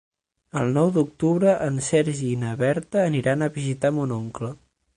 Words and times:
El 0.61 0.71
nou 0.77 0.87
d'octubre 0.95 1.53
en 1.67 1.77
Sergi 1.89 2.31
i 2.31 2.39
na 2.45 2.55
Berta 2.63 3.05
aniran 3.13 3.45
a 3.49 3.53
visitar 3.61 3.93
mon 3.99 4.17
oncle. 4.21 4.55